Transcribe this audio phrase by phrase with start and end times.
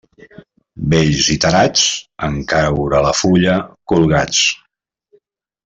[0.93, 1.83] Vells i tarats,
[2.29, 3.55] en caure la fulla,
[3.95, 4.41] colgats.